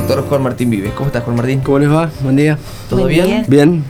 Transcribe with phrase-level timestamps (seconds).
[0.00, 0.92] doctor Juan Martín Vives.
[0.94, 1.60] ¿Cómo estás, Juan Martín?
[1.60, 2.10] ¿Cómo les va?
[2.22, 2.58] Buen día.
[2.88, 3.26] ¿Todo Buen bien?
[3.26, 3.44] día.
[3.46, 3.84] Bien.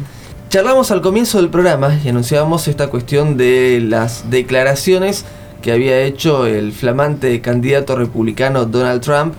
[0.48, 5.24] Charlamos al comienzo del programa y anunciábamos esta cuestión de las declaraciones
[5.62, 9.34] que había hecho el flamante candidato republicano Donald Trump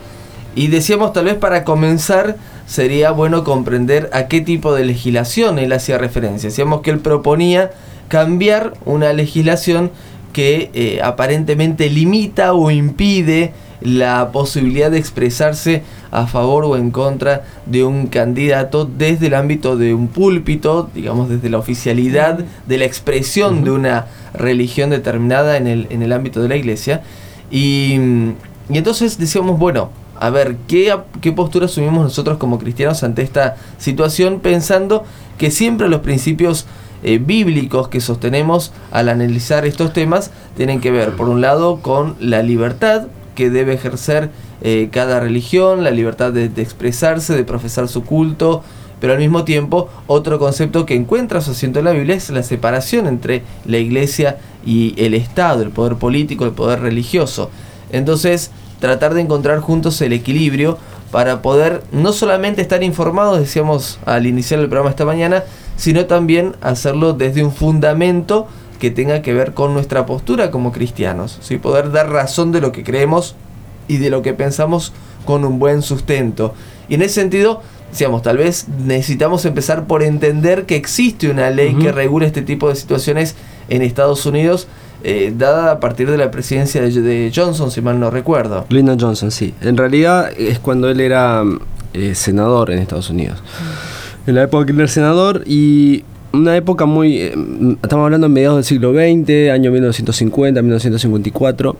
[0.55, 2.37] y decíamos tal vez para comenzar
[2.67, 6.49] sería bueno comprender a qué tipo de legislación él hacía referencia.
[6.49, 7.71] Decíamos que él proponía
[8.07, 9.91] cambiar una legislación
[10.31, 13.51] que eh, aparentemente limita o impide
[13.81, 19.77] la posibilidad de expresarse a favor o en contra de un candidato desde el ámbito
[19.77, 25.67] de un púlpito, digamos desde la oficialidad de la expresión de una religión determinada en
[25.67, 27.01] el, en el ámbito de la iglesia.
[27.49, 27.95] Y,
[28.69, 29.89] y entonces decíamos, bueno,
[30.19, 35.03] a ver, ¿qué, ¿qué postura asumimos nosotros como cristianos ante esta situación pensando
[35.39, 36.67] que siempre los principios
[37.03, 42.15] eh, bíblicos que sostenemos al analizar estos temas tienen que ver, por un lado, con
[42.19, 43.07] la libertad
[43.41, 44.29] que debe ejercer
[44.61, 48.61] eh, cada religión, la libertad de, de, expresarse, de profesar su culto,
[48.99, 52.43] pero al mismo tiempo otro concepto que encuentra su asiento en la Biblia es la
[52.43, 57.49] separación entre la iglesia y el Estado, el poder político, el poder religioso.
[57.91, 60.77] Entonces, tratar de encontrar juntos el equilibrio
[61.09, 65.45] para poder no solamente estar informados, decíamos al iniciar el programa esta mañana,
[65.77, 68.47] sino también hacerlo desde un fundamento
[68.81, 71.59] que tenga que ver con nuestra postura como cristianos, ¿sí?
[71.59, 73.35] poder dar razón de lo que creemos
[73.87, 74.91] y de lo que pensamos
[75.23, 76.55] con un buen sustento.
[76.89, 81.75] Y en ese sentido, decíamos, tal vez necesitamos empezar por entender que existe una ley
[81.75, 81.81] uh -huh.
[81.83, 83.35] que regula este tipo de situaciones
[83.69, 84.67] en Estados Unidos,
[85.03, 88.65] eh, dada a partir de la presidencia de, de, Johnson, si mal no recuerdo.
[88.69, 89.53] Lyndon Johnson, sí.
[89.61, 91.43] En realidad es cuando él era
[91.93, 93.37] eh, senador en Estados Unidos.
[93.41, 94.29] Uh -huh.
[94.29, 97.17] En la época que él era senador y una época muy.
[97.21, 97.33] Eh,
[97.81, 101.75] estamos hablando en mediados del siglo XX, año 1950, 1954.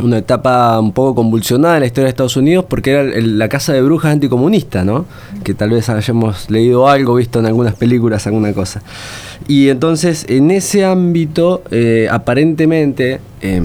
[0.00, 3.48] Una etapa un poco convulsionada en la historia de Estados Unidos porque era el, la
[3.48, 5.04] casa de brujas anticomunista, ¿no?
[5.44, 8.82] Que tal vez hayamos leído algo, visto en algunas películas, alguna cosa.
[9.48, 13.20] Y entonces, en ese ámbito, eh, aparentemente.
[13.42, 13.62] Eh,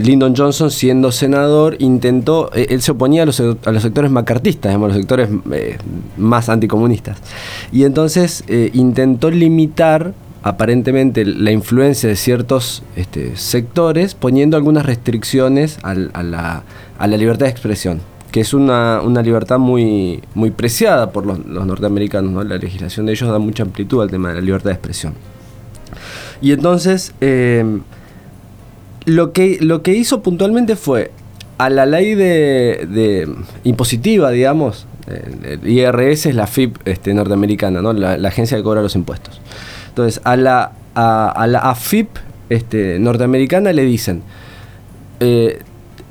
[0.00, 4.88] Lyndon Johnson, siendo senador, intentó, eh, él se oponía a los, a sectores macartistas, digamos,
[4.88, 5.76] los sectores eh,
[6.16, 7.18] más anticomunistas.
[7.70, 15.78] Y entonces eh, intentó limitar aparentemente la influencia de ciertos este, sectores, poniendo algunas restricciones
[15.82, 16.62] a, la,
[16.98, 18.00] a, libertad de expresión,
[18.32, 22.32] que es una, libertad muy, muy preciada por los, norteamericanos.
[22.32, 22.42] ¿no?
[22.42, 25.12] La legislación de ellos da mucha amplitud al tema de la libertad de expresión.
[26.40, 27.12] Y entonces
[29.06, 31.10] lo que, lo que hizo puntualmente fue
[31.58, 33.28] a la ley de,
[33.64, 37.92] impositiva, digamos, el IRS es la FIP este, norteamericana, ¿no?
[37.92, 39.40] La, la, agencia que cobra los impuestos.
[39.88, 42.08] Entonces, a la, a, a la AFIP
[42.48, 44.22] este, norteamericana le dicen,
[45.20, 45.62] eh,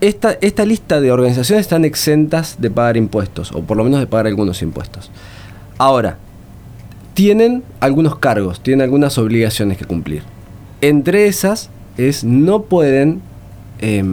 [0.01, 4.07] esta, esta lista de organizaciones están exentas de pagar impuestos, o por lo menos de
[4.07, 5.11] pagar algunos impuestos.
[5.77, 6.17] Ahora,
[7.13, 10.23] tienen algunos cargos, tienen algunas obligaciones que cumplir.
[10.81, 11.69] Entre esas
[12.07, 13.21] es no pueden
[13.79, 14.03] eh,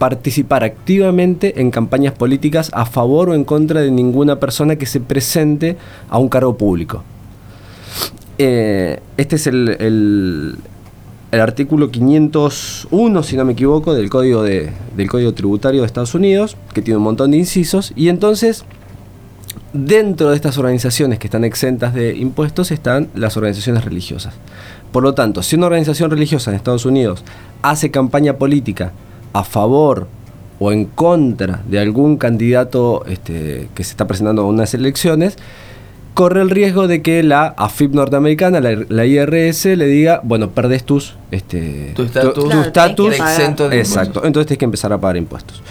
[0.00, 4.98] participar activamente en campañas políticas a favor o en contra de ninguna persona que se
[4.98, 5.76] presente
[6.08, 7.04] a un cargo público.
[8.38, 10.56] Eh, este es el, el,
[11.32, 16.14] el, artículo 501, si no me equivoco, del código, de, del código Tributario de Estados
[16.14, 18.64] Unidos, que tiene un montón de incisos, y entonces
[19.74, 24.32] dentro de estas organizaciones que están exentas de impuestos están las organizaciones religiosas.
[24.92, 27.24] Por lo tanto, si una organización religiosa en Estados Unidos
[27.62, 28.92] hace campaña política
[29.32, 30.08] a favor
[30.58, 35.36] o en contra de algún candidato este, que se está presentando a unas elecciones,
[36.14, 40.84] corre el riesgo de que la AFIP norteamericana, la, la IRS, le diga, bueno, perdés
[40.84, 44.24] tus, este, tu estatus tu, tu exento de Exacto, impuestos.
[44.26, 45.62] entonces tienes que empezar a pagar impuestos.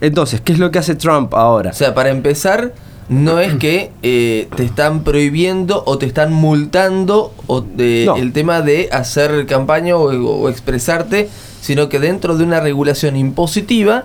[0.00, 1.70] Entonces, ¿qué es lo que hace Trump ahora?
[1.70, 2.72] O sea, para empezar,
[3.08, 8.16] no es que eh, te están prohibiendo o te están multando o No.
[8.16, 11.28] el tema de hacer campaña o, o expresarte,
[11.60, 14.04] sino que dentro de una regulación impositiva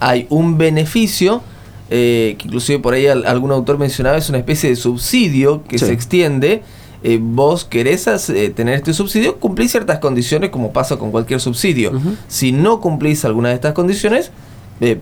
[0.00, 1.40] hay un beneficio
[1.90, 5.78] eh, que inclusive por ahí al- algún autor mencionaba es una especie de subsidio que
[5.78, 5.86] Sí.
[5.86, 6.62] se extiende.
[7.04, 11.92] Eh, vos querés eh, tener este subsidio, cumplís ciertas condiciones como pasa con cualquier subsidio.
[12.28, 14.30] Si no cumplís alguna de estas condiciones,
[14.80, 15.00] eh,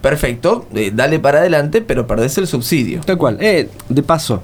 [0.00, 3.00] perfecto, eh, dale para adelante, pero perdés el subsidio.
[3.00, 3.38] Tal cual.
[3.40, 4.42] Eh, de paso,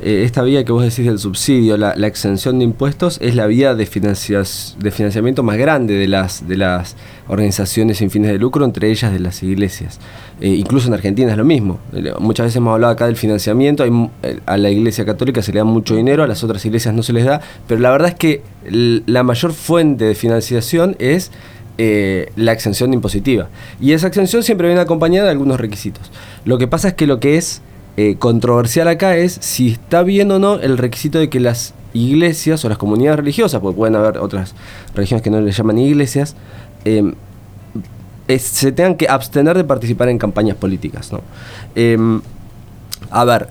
[0.00, 3.74] eh, esta vía que vos decís del subsidio, la, exención de impuestos, es la vía
[3.74, 6.94] de, de financiamiento más grande de las, de las
[7.26, 9.98] organizaciones sin fines de lucro, entre ellas de las iglesias.
[10.40, 11.80] Eh, incluso en Argentina es lo mismo.
[12.20, 13.84] Muchas veces hemos hablado acá del financiamiento,
[14.46, 17.12] a la iglesia católica se le da mucho dinero, a las otras iglesias no se
[17.12, 21.32] les da, pero la verdad es que la mayor fuente de financiación es
[21.78, 23.48] eh, la exención impositiva.
[23.80, 26.10] Y esa exención siempre viene acompañada de algunos requisitos.
[26.44, 27.62] Lo que pasa es que lo que es
[27.96, 32.64] eh, controversial acá es si está bien o no el requisito de que las iglesias
[32.64, 34.54] o las comunidades religiosas, porque pueden haber otras
[34.94, 36.34] religiones que no le llaman iglesias,
[36.84, 37.14] em,
[38.38, 41.10] se tengan que abstener de participar en campañas políticas.
[41.74, 42.20] Em,
[43.10, 43.48] a ver,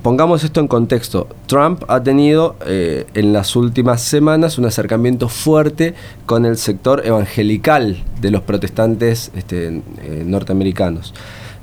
[0.00, 1.28] pongamos esto en contexto.
[1.46, 5.94] Trump ha tenido eh, en las últimas semanas un acercamiento fuerte
[6.26, 11.12] con el sector evangelical de los protestantes este, eh, norteamericanos.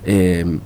[0.05, 0.59] Eh,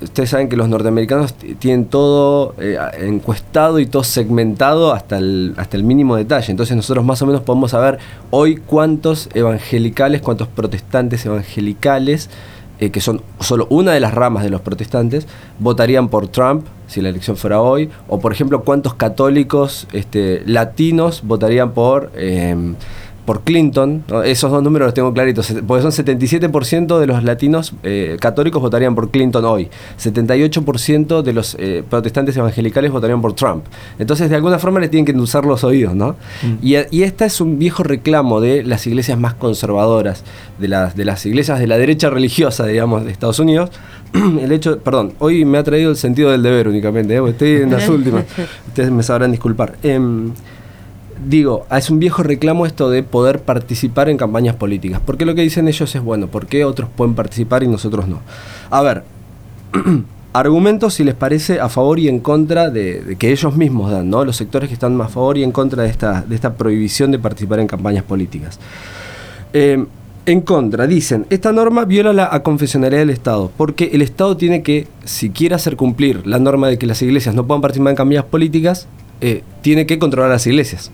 [0.00, 2.54] ustedes saben que los norteamericanos tienen todo
[2.98, 6.50] encuestado y todo segmentado hasta el, hasta el mínimo detalle.
[6.50, 7.98] Entonces nosotros más o menos podemos saber
[8.30, 12.30] hoy cuántos evangelicales, cuántos protestantes evangelicales
[12.80, 15.26] eh, que son solo una de las ramas de los protestantes,
[15.58, 21.22] votarían por Trump si la elección fuera hoy, o por ejemplo cuántos católicos este, latinos
[21.24, 22.10] votarían por...
[22.14, 22.74] Eh,
[23.30, 28.16] por Clinton, esos dos números los tengo claritos, porque son 77% de los latinos eh,
[28.18, 29.68] católicos votarían por Clinton hoy,
[30.02, 33.66] 78% de los eh, protestantes evangelicales votarían por Trump.
[34.00, 36.16] Entonces, de alguna forma le tienen que endulzar los oídos, ¿no?
[36.42, 36.54] Mm.
[36.60, 40.24] Y, y este es un viejo reclamo de las iglesias más conservadoras,
[40.58, 43.70] de las, de las iglesias de la derecha religiosa, digamos, de Estados Unidos.
[44.12, 47.22] el hecho, perdón, hoy me ha traído el sentido del deber únicamente, ¿eh?
[47.28, 48.24] estoy en las últimas,
[48.66, 49.76] ustedes me sabrán disculpar.
[51.26, 55.00] Digo, es un viejo reclamo esto de poder participar en campañas políticas.
[55.04, 58.20] Porque lo que dicen ellos es, bueno, ¿por qué otros pueden participar y nosotros no?
[58.70, 59.04] A ver,
[60.32, 64.24] argumentos si les parece a favor y en contra de, que ellos mismos dan, ¿no?
[64.24, 67.10] Los sectores que están más a favor y en contra de esta, de esta prohibición
[67.10, 68.58] de participar en campañas políticas.
[69.52, 69.84] Eh,
[70.26, 74.86] en contra, dicen, esta norma viola la confesionalidad del Estado, porque el Estado tiene que,
[75.04, 78.24] si quiere hacer cumplir la norma de que las iglesias no puedan participar en campañas
[78.24, 78.86] políticas,
[79.20, 80.90] eh, tiene que controlar las iglesias.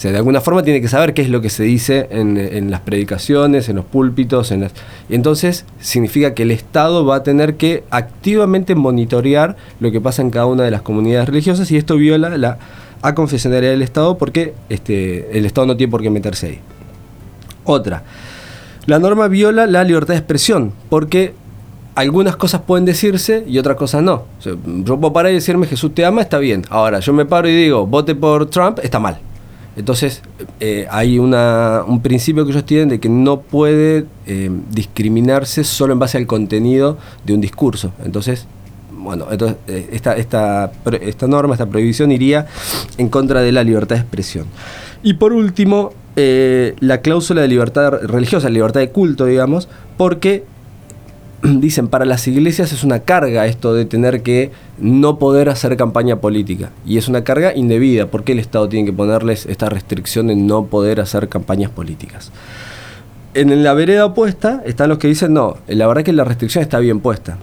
[0.00, 2.70] O sea, de alguna forma tiene que saber qué es lo que se dice en,
[2.70, 4.50] las predicaciones, en los púlpitos.
[4.50, 4.72] En las...
[5.10, 10.30] Entonces, significa que el Estado va a tener que activamente monitorear lo que pasa en
[10.30, 12.56] cada una de las comunidades religiosas y esto viola la
[13.02, 16.60] aconfesionalidad del Estado porque este, el Estado no tiene por qué meterse ahí.
[17.64, 18.02] Otra,
[18.86, 21.34] la norma viola la libertad de expresión porque
[21.94, 24.24] algunas cosas pueden decirse y otras cosas no.
[24.42, 26.62] yo puedo parar y decirme Jesús te ama, está bien.
[26.70, 29.18] Ahora, yo me paro y digo, vote por Trump, está mal.
[29.76, 30.22] Entonces,
[30.58, 35.98] eh, hay un principio que ellos tienen de que no puede eh, discriminarse solo en
[35.98, 37.92] base al contenido de un discurso.
[38.04, 38.46] Entonces,
[38.92, 42.46] bueno, eh, esta, esta, esta norma, esta prohibición iría
[42.98, 44.46] en contra de la libertad de expresión.
[45.02, 50.44] Y por último, la cláusula de libertad religiosa, libertad de culto, digamos, porque
[51.60, 56.16] dicen, para las iglesias es una carga esto de tener que no poder hacer campaña
[56.16, 56.70] política.
[56.86, 58.06] Y es una carga indebida.
[58.06, 62.30] porque el Estado tiene que ponerles esta restricción de no poder hacer campañas políticas?
[63.34, 66.78] En la vereda opuesta están los que dicen, no, la verdad que la restricción está
[66.80, 67.38] bien puesta.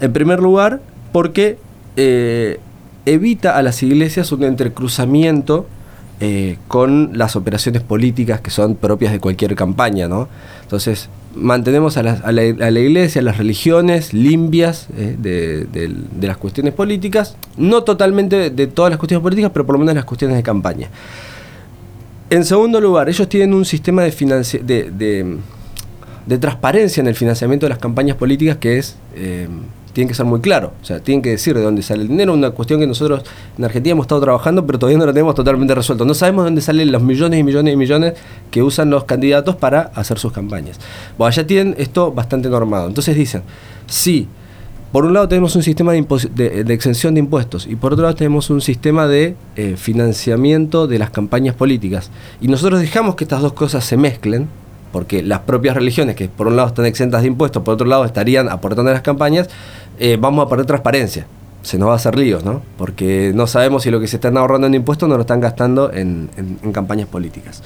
[0.00, 0.80] En primer lugar,
[1.12, 1.58] porque
[1.96, 2.60] eh,
[3.06, 5.66] evita a las iglesias un entrecruzamiento
[6.20, 10.28] eh, con las operaciones políticas que son propias de cualquier campaña, ¿no?
[10.62, 17.84] Entonces, mantenemos a la, iglesia, a las religiones limpias eh, de, las cuestiones políticas, no
[17.84, 20.88] totalmente de todas las cuestiones políticas, pero por lo menos las cuestiones de campaña.
[22.30, 25.38] En segundo lugar, ellos tienen un sistema de,
[26.26, 28.96] de, transparencia en el financiamiento de las campañas políticas que es...
[29.14, 29.48] Eh,
[29.92, 30.72] tienen que ser muy claro.
[30.80, 32.32] O sea, tienen que decir de dónde sale el dinero.
[32.32, 33.22] Una cuestión que nosotros
[33.56, 36.04] en Argentina hemos estado trabajando, pero todavía no lo tenemos totalmente resuelto.
[36.04, 38.14] No sabemos de dónde salen los millones y millones y millones
[38.50, 40.78] que usan los candidatos para hacer sus campañas.
[41.18, 42.88] Bueno, ya tienen esto bastante normado.
[42.88, 43.42] Entonces dicen,
[43.86, 44.28] sí,
[44.92, 48.50] por un lado tenemos un sistema de, exención de impuestos y por otro lado tenemos
[48.50, 52.10] un sistema de eh, financiamiento de las campañas políticas.
[52.40, 54.48] Y nosotros dejamos que estas dos cosas se mezclen
[54.92, 58.04] porque las propias religiones, que por un lado están exentas de impuestos, por otro lado
[58.04, 59.48] estarían aportando a las campañas,
[59.98, 61.26] eh, vamos a perder transparencia.
[61.62, 62.60] Se nos va a hacer líos, ¿no?
[62.76, 65.92] Porque no sabemos si lo que se están ahorrando en impuestos no lo están gastando
[65.92, 66.28] en,
[66.72, 67.62] campañas políticas.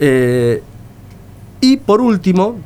[0.00, 0.62] Eh,
[1.60, 2.56] y por último,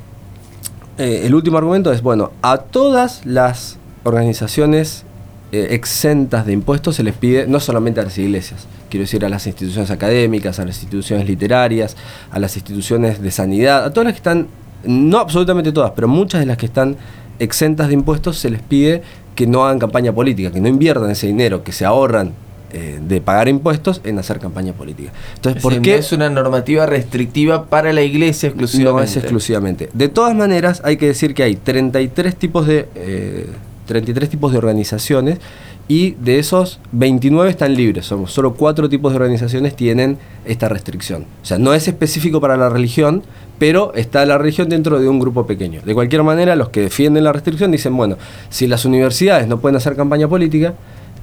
[0.97, 5.05] eh, el último argumento es, bueno, a todas las organizaciones
[5.51, 9.47] exentas de impuestos se les pide, no solamente a las iglesias, quiero decir a las
[9.47, 11.95] instituciones académicas, a las instituciones literarias,
[12.31, 14.47] a las instituciones de sanidad, a todas las que están,
[14.83, 16.97] no absolutamente todas, pero muchas de las que están
[17.39, 19.01] exentas de impuestos se les pide
[19.35, 22.33] que no hagan campaña política, que no inviertan ese dinero que se ahorran
[22.71, 25.11] eh, de pagar impuestos en hacer campaña política.
[25.35, 25.95] Entonces, ¿por qué?
[25.95, 28.99] es una normativa restrictiva para la iglesia exclusivamente.
[28.99, 29.89] No es exclusivamente.
[29.93, 33.47] De todas maneras, hay que decir que hay 33 tipos de,
[33.89, 35.39] 33 eh, tipos de organizaciones
[35.87, 38.05] y de esos 29 están libres.
[38.05, 41.25] Somos solo cuatro tipos de organizaciones tienen esta restricción.
[41.41, 43.23] O sea, no es específico para la religión,
[43.57, 45.81] pero está la religión dentro de un grupo pequeño.
[45.83, 48.17] De cualquier manera, los que defienden la restricción dicen, bueno,
[48.49, 50.75] si las universidades no pueden hacer campaña política,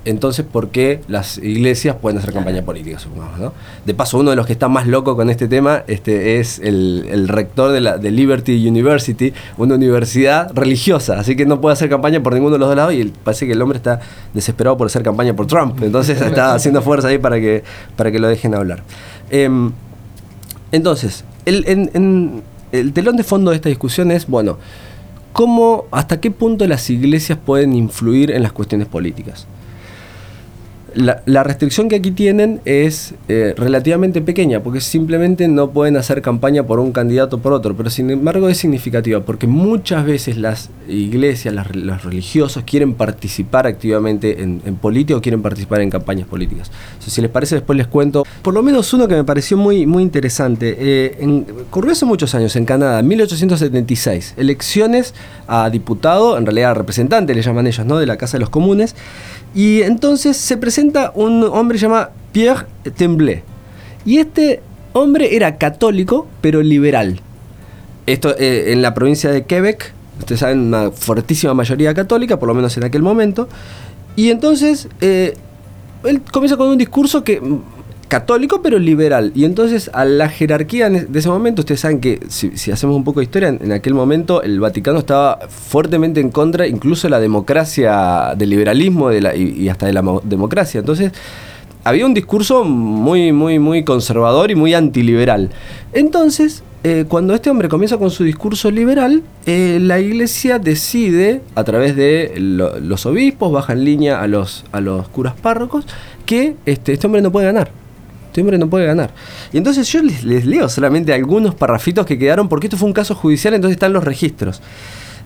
[0.06, 3.38] entonces ¿por qué las iglesias pueden hacer campaña política, supongamos?
[3.38, 3.52] ¿no?
[3.84, 7.26] De paso, uno de los que está más loco con este tema este, es el,
[7.28, 12.22] rector de, la, de Liberty University, una universidad religiosa, así que no puede hacer campaña
[12.22, 14.00] por ninguno de los dos lados y parece que el hombre está
[14.32, 17.64] desesperado por hacer campaña por Trump, entonces está haciendo fuerza ahí para que,
[17.96, 18.84] para que lo dejen hablar.
[19.28, 19.72] Em,
[20.70, 21.64] entonces, el,
[22.72, 24.58] el telón de fondo de esta discusión es, bueno,
[25.32, 29.46] ¿cómo, hasta qué punto las iglesias pueden influir en las cuestiones políticas?
[30.96, 36.64] La, restricción que aquí tienen es eh, relativamente pequeña, porque simplemente no pueden hacer campaña
[36.64, 41.54] por un candidato por otro, pero sin embargo es significativa, porque muchas veces las iglesias,
[41.74, 46.70] los religiosos quieren participar activamente en, política o quieren participar en campañas políticas.
[46.98, 50.02] si les parece, después les cuento por lo menos uno que me pareció muy, muy
[50.02, 50.76] interesante.
[50.78, 55.14] Eh, ocurrió hace muchos años en Canadá, en 1876, elecciones
[55.46, 57.98] a diputado, en realidad a representante, le llaman ellos, ¿no?
[57.98, 58.94] de la Casa de los Comunes.
[59.56, 63.42] Y entonces se presenta un hombre llamado Pierre Temblé.
[64.04, 64.60] Y este
[64.92, 67.20] hombre era católico, pero liberal.
[68.04, 72.54] Esto eh, en la provincia de Quebec, ustedes saben, una fortísima mayoría católica, por lo
[72.54, 73.48] menos en aquel momento.
[74.14, 75.34] Y entonces eh,
[76.04, 77.40] él comienza con un discurso que
[78.08, 79.32] católico pero liberal.
[79.34, 83.20] Y entonces a la jerarquía de ese momento, ustedes saben que si, hacemos un poco
[83.20, 88.34] de historia, en, aquel momento el Vaticano estaba fuertemente en contra incluso de la democracia,
[88.36, 90.80] del liberalismo de la, y, hasta de la democracia.
[90.80, 91.12] Entonces
[91.84, 95.50] había un discurso muy, muy, muy conservador y muy antiliberal.
[95.92, 101.64] Entonces, eh, cuando este hombre comienza con su discurso liberal, eh, la iglesia decide, a
[101.64, 105.86] través de los obispos, baja en línea a los, a los curas párrocos,
[106.26, 107.70] que este, este hombre no puede ganar
[108.36, 109.14] este hombre no puede ganar.
[109.50, 113.14] Y entonces yo les, leo solamente algunos parrafitos que quedaron, porque esto fue un caso
[113.14, 114.60] judicial, entonces están los registros.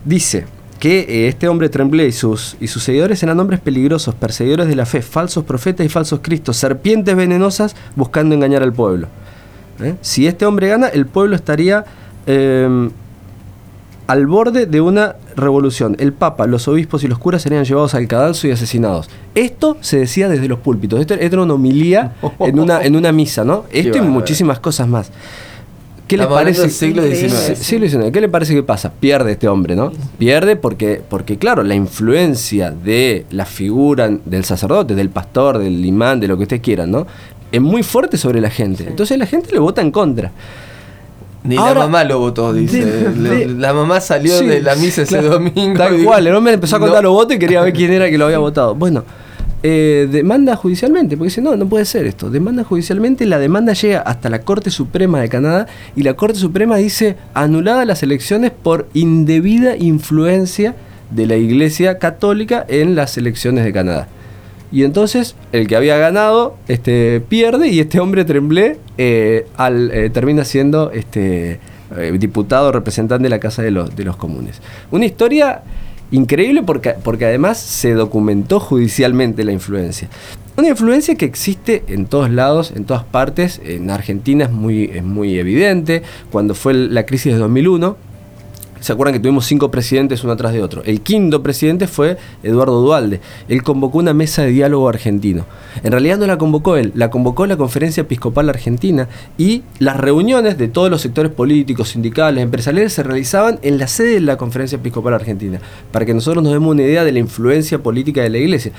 [0.05, 0.45] Dice
[0.79, 4.77] que eh, este hombre Tremblay y sus, y sus seguidores eran hombres peligrosos, perseguidores de
[4.77, 9.09] la fe, falsos profetas y falsos cristos, serpientes venenosas buscando engañar al pueblo.
[9.81, 9.95] ¿Eh?
[9.99, 11.83] Si este hombre gana, el pueblo estaría
[12.27, 12.91] em,
[14.11, 15.95] al borde de una revolución.
[15.97, 19.09] El Papa, los obispos y los curas serían llevados al cadalso y asesinados.
[19.35, 20.99] Esto se decía desde los púlpitos.
[20.99, 23.63] Esto, era una homilía en una, en una misa, ¿no?
[23.71, 25.11] Esto y muchísimas cosas más.
[26.09, 26.69] ¿Qué le parece?
[26.69, 28.11] Siglo XIX.
[28.11, 28.91] ¿Qué le parece que pasa?
[28.91, 29.93] Pierde este hombre, ¿no?
[30.17, 36.19] Pierde porque, porque, claro, la influencia de la figura del sacerdote, del pastor, del imán,
[36.19, 37.07] de lo que ustedes quieran, ¿no?
[37.49, 38.85] Es muy fuerte sobre la gente.
[38.89, 40.31] Entonces la gente le vota en contra.
[41.43, 43.09] Ni la mamá lo votó, dice.
[43.57, 45.77] la mamá salió de la misa ese domingo.
[45.77, 48.17] Tal cual, el hombre empezó a contar los votos y quería ver quién era que
[48.17, 48.75] lo había votado.
[48.75, 49.03] Bueno,
[49.63, 52.29] eh, demanda judicialmente, porque dice, no, no puede ser esto.
[52.29, 56.77] Demanda judicialmente, la demanda llega hasta la Corte Suprema de Canadá y la Corte Suprema
[56.77, 60.75] dice anulada las elecciones por indebida influencia
[61.11, 64.07] de la Iglesia Católica en las elecciones de Canadá.
[64.71, 70.09] Y entonces el que había ganado este, pierde y este hombre Tremblé eh, al, eh,
[70.09, 71.59] termina siendo este,
[71.97, 74.61] eh, diputado representante de la Casa de los, de los Comunes.
[74.91, 75.61] Una historia
[76.11, 80.07] increíble porque, porque además se documentó judicialmente la influencia.
[80.57, 83.61] Una influencia que existe en todos lados, en todas partes.
[83.63, 86.03] En Argentina es muy, es muy evidente.
[86.31, 87.97] Cuando fue la crisis de 2001,
[88.81, 90.83] ¿Se acuerdan que tuvimos cinco presidentes uno atrás de otro?
[90.83, 93.21] El quinto presidente fue Eduardo Dualde.
[93.47, 95.45] Él convocó una mesa de diálogo argentino.
[95.83, 99.07] En realidad no la convocó él, la convocó la Conferencia Episcopal Argentina
[99.37, 104.15] y las reuniones de todos los sectores políticos, sindicales, empresariales se realizaban en la sede
[104.15, 105.59] de la Conferencia Episcopal Argentina,
[105.91, 108.71] para que nosotros nos demos una idea de la influencia política de la Iglesia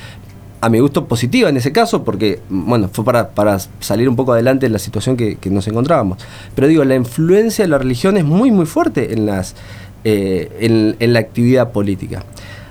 [0.63, 4.33] a mi gusto positiva en ese caso, porque bueno, fue para, para salir un poco
[4.33, 6.19] adelante en la situación que, nos encontrábamos.
[6.55, 9.57] Pero digo, la influencia de la religión es muy, muy fuerte en las,
[10.05, 12.25] eh, en, la actividad política.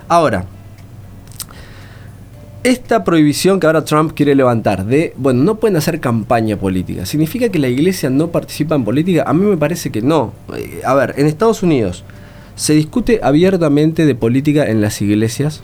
[0.10, 0.46] Ahora,
[2.64, 7.48] esta prohibición que ahora Trump quiere levantar de, bueno, no pueden hacer campaña política, ¿significa
[7.48, 9.24] que la iglesia no participa en política?
[9.26, 10.34] A mí me parece que no.
[10.58, 12.04] Eh, a ver, en Estados Unidos
[12.56, 15.64] se discute abiertamente de política en las iglesias.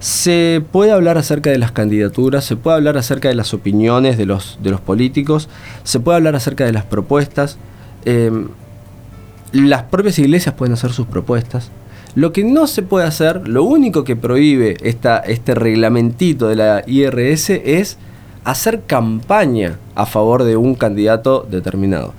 [0.00, 4.26] Se puede hablar acerca de las candidaturas, se puede hablar acerca de las opiniones de
[4.26, 5.48] los, de los políticos,
[5.84, 7.56] se puede hablar acerca de las propuestas.
[8.04, 8.30] Eh,
[9.52, 11.70] las propias iglesias pueden hacer sus propuestas.
[12.14, 16.82] Lo que no se puede hacer, lo único que prohíbe esta, este reglamentito de la
[16.86, 17.98] IRS es
[18.44, 22.14] hacer campaña a favor de un candidato determinado.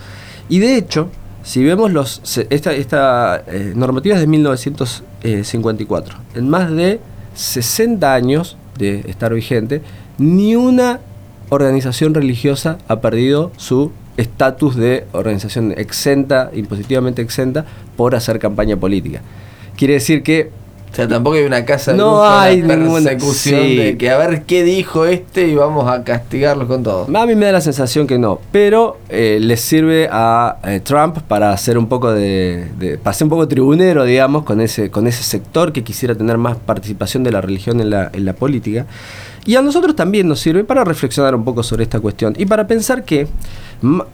[0.47, 1.09] Y de hecho,
[1.43, 6.99] si vemos los, esta, esta eh, normativa es de 1954, en más de
[7.33, 9.81] 60 años de estar vigente,
[10.17, 10.99] ni una
[11.49, 19.21] organización religiosa ha perdido su estatus de organización exenta, impositivamente exenta, por hacer campaña política.
[19.77, 20.51] Quiere decir que
[20.91, 23.75] o sea, tampoco hay una casa de No hay ninguna- persecución sí.
[23.75, 27.05] de que a ver qué dijo este y vamos a castigarlo con todo.
[27.15, 31.19] A mí me da la sensación que no, pero eh, le sirve a eh, Trump
[31.27, 35.05] para hacer un poco de, de- para ser un poco tribunero, digamos, con ese, con
[35.05, 38.87] ese sector que quisiera tener más participación de la religión en la, en la política.
[39.45, 42.65] Y a nosotros también nos sirve para reflexionar un poco sobre esta cuestión y para
[42.65, 43.27] pensar que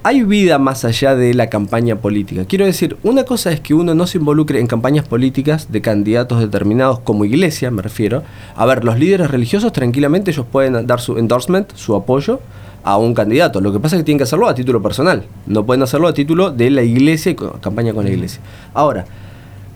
[0.03, 2.45] hay vida más allá de la campaña política.
[2.45, 6.39] Quiero decir, una cosa es que uno no se involucre en campañas políticas de candidatos
[6.39, 8.23] determinados como iglesia, me refiero.
[8.55, 12.41] A ver, los líderes religiosos tranquilamente ellos pueden dar su endorsement, su apoyo
[12.83, 13.59] a un candidato.
[13.59, 15.25] Lo que pasa es que tienen que hacerlo a título personal.
[15.47, 18.41] No pueden hacerlo a título de la iglesia y campaña con la iglesia.
[18.75, 19.05] Ahora,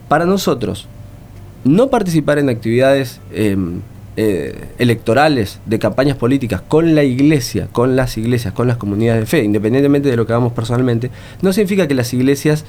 [0.07, 0.87] para nosotros,
[1.63, 3.57] no participar en actividades eh,
[4.21, 9.25] eh, electorales de campañas políticas con la iglesia, con las iglesias, con las comunidades de
[9.25, 11.09] fe, independientemente de lo que hagamos personalmente,
[11.41, 12.65] no significa que las iglesias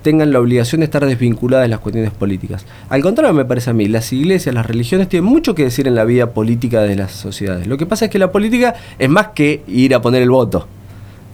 [0.00, 2.64] tengan la obligación de estar desvinculadas de las cuestiones políticas.
[2.88, 5.96] Al contrario, me parece a mí, las iglesias, las religiones tienen mucho que decir en
[5.96, 7.66] la vida política de las sociedades.
[7.66, 10.66] Lo que pasa es que la política es más que ir a poner el voto.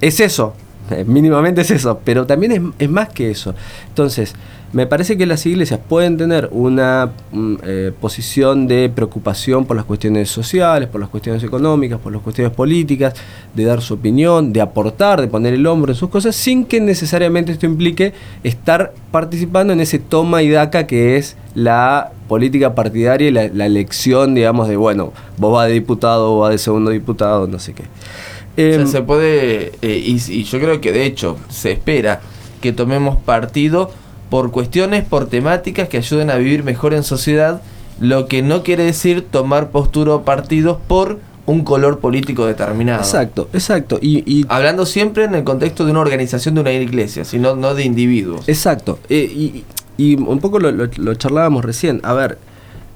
[0.01, 0.55] Es eso,
[1.07, 3.55] mínimamente es eso, pero también es más que eso.
[3.87, 4.35] Entonces,
[4.73, 9.85] me parece que las iglesias pueden tener una mm, eh, posición de preocupación por las
[9.85, 13.15] cuestiones sociales, por las cuestiones económicas, por las cuestiones políticas,
[13.55, 16.81] de dar su opinión, de aportar, de poner el hombro en sus cosas, sin que
[16.81, 23.29] necesariamente esto implique estar participando en ese toma y daca que es la política partidaria
[23.29, 26.91] y la, la elección, digamos, de, bueno, vos vas de diputado, vos vas de segundo
[26.91, 27.83] diputado, no sé qué.
[27.83, 32.21] O sea, Em, se puede, eh, y, y yo creo que de hecho se espera
[32.61, 33.91] que tomemos partido
[34.33, 37.61] por cuestiones, por temáticas que ayuden a vivir mejor en sociedad,
[38.01, 43.01] lo que no quiere decir tomar postura o partidos por un color político determinado.
[43.03, 43.99] Exacto, exacto.
[44.01, 47.75] Y, y- Hablando siempre en el contexto de una organización de una iglesia, sino no
[47.75, 48.49] de individuos.
[48.49, 48.99] exacto.
[49.11, 49.65] Eh, y,
[49.99, 52.01] y un poco lo, lo- lo charlábamos recién.
[52.03, 52.39] A ver,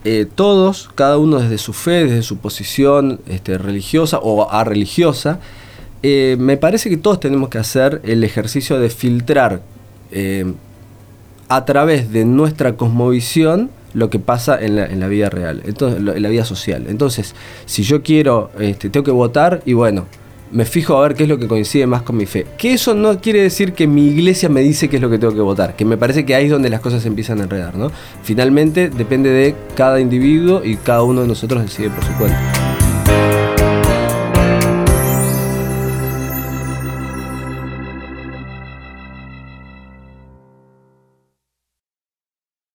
[0.06, 5.38] eh, todos, cada uno desde su fe, desde su posición este, religiosa o a religiosa,
[6.02, 9.60] eh, me parece que todos tenemos que hacer el ejercicio de filtrar
[11.48, 16.28] a través de nuestra cosmovisión lo que pasa en la, vida real, entonces, en la
[16.28, 16.84] vida social.
[16.88, 20.06] Entonces, si yo quiero, este, tengo que votar y bueno,
[20.52, 22.46] me fijo a ver qué es lo que coincide más con mi fe.
[22.58, 25.34] Que eso no quiere decir que mi iglesia me dice qué es lo que tengo
[25.34, 27.76] que votar, que me parece que ahí es donde las cosas se empiezan a enredar,
[27.76, 27.90] ¿no?
[28.22, 32.65] Finalmente depende de cada individuo y cada uno de nosotros decide por su cuenta.